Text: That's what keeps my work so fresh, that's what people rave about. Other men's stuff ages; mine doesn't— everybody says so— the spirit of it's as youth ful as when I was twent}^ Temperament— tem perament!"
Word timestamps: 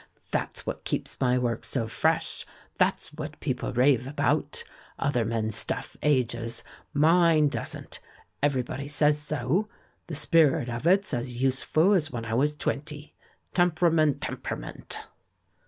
That's 0.31 0.65
what 0.65 0.83
keeps 0.83 1.21
my 1.21 1.37
work 1.37 1.63
so 1.63 1.85
fresh, 1.87 2.43
that's 2.79 3.13
what 3.13 3.39
people 3.39 3.71
rave 3.71 4.07
about. 4.07 4.63
Other 4.97 5.23
men's 5.23 5.55
stuff 5.55 5.95
ages; 6.01 6.63
mine 6.91 7.49
doesn't— 7.49 7.99
everybody 8.41 8.87
says 8.87 9.19
so— 9.19 9.69
the 10.07 10.15
spirit 10.15 10.69
of 10.69 10.87
it's 10.87 11.13
as 11.13 11.43
youth 11.43 11.61
ful 11.61 11.93
as 11.93 12.09
when 12.09 12.25
I 12.25 12.33
was 12.33 12.55
twent}^ 12.55 13.11
Temperament— 13.53 14.21
tem 14.21 14.37
perament!" 14.37 14.97